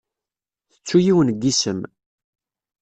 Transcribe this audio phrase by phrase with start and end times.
[0.71, 1.79] Tettu yiwen n yisem.